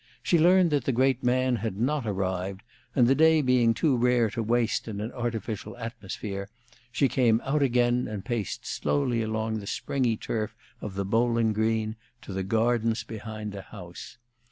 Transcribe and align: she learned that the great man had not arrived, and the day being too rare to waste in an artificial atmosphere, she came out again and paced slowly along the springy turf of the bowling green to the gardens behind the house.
she 0.23 0.39
learned 0.39 0.71
that 0.71 0.85
the 0.85 0.91
great 0.91 1.21
man 1.23 1.57
had 1.57 1.77
not 1.77 2.07
arrived, 2.07 2.63
and 2.95 3.05
the 3.05 3.13
day 3.13 3.39
being 3.39 3.71
too 3.71 3.95
rare 3.95 4.31
to 4.31 4.41
waste 4.41 4.87
in 4.87 4.99
an 4.99 5.11
artificial 5.11 5.77
atmosphere, 5.77 6.49
she 6.91 7.07
came 7.07 7.39
out 7.45 7.61
again 7.61 8.07
and 8.07 8.25
paced 8.25 8.65
slowly 8.65 9.21
along 9.21 9.59
the 9.59 9.67
springy 9.67 10.17
turf 10.17 10.55
of 10.81 10.95
the 10.95 11.05
bowling 11.05 11.53
green 11.53 11.95
to 12.19 12.33
the 12.33 12.41
gardens 12.41 13.03
behind 13.03 13.51
the 13.51 13.61
house. 13.61 14.17